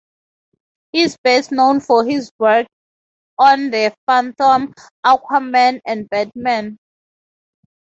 He 0.93 1.03
is 1.03 1.15
best 1.23 1.51
known 1.51 1.79
for 1.79 2.03
his 2.03 2.31
work 2.39 2.65
on 3.37 3.69
The 3.69 3.93
Phantom, 4.07 4.73
Aquaman, 5.05 5.79
and 5.85 6.09
Batman. 6.09 6.79